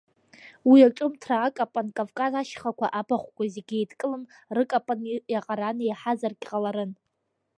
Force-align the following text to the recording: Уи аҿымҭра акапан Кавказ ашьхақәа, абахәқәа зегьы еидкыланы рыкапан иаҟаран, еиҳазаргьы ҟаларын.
Уи 0.69 0.79
аҿымҭра 0.87 1.37
акапан 1.47 1.87
Кавказ 1.95 2.33
ашьхақәа, 2.39 2.87
абахәқәа 2.99 3.43
зегьы 3.55 3.75
еидкыланы 3.79 4.27
рыкапан 4.55 4.99
иаҟаран, 5.31 5.77
еиҳазаргьы 5.81 6.45
ҟаларын. 6.49 6.91